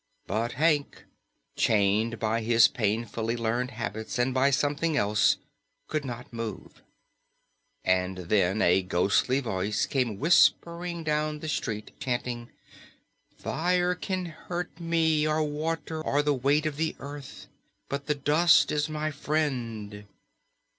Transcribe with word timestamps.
But 0.25 0.53
Hank, 0.53 1.05
chained 1.55 2.17
by 2.17 2.41
his 2.41 2.67
painfully 2.67 3.37
learned 3.37 3.69
habits 3.69 4.17
and 4.17 4.33
by 4.33 4.49
something 4.49 4.97
else, 4.97 5.37
could 5.87 6.03
not 6.05 6.33
move. 6.33 6.81
And 7.85 8.17
then 8.17 8.63
a 8.63 8.81
ghostly 8.81 9.39
voice 9.41 9.85
came 9.85 10.17
whispering 10.17 11.03
down 11.03 11.37
the 11.37 11.47
street, 11.47 11.91
chanting, 11.99 12.49
"Fire 13.37 13.93
can 13.93 14.25
hurt 14.25 14.79
me, 14.79 15.27
or 15.27 15.43
water, 15.43 16.01
or 16.01 16.23
the 16.23 16.33
weight 16.33 16.65
of 16.65 16.81
Earth. 16.97 17.45
But 17.87 18.07
the 18.07 18.15
dust 18.15 18.71
is 18.71 18.89
my 18.89 19.11
friend." 19.11 20.07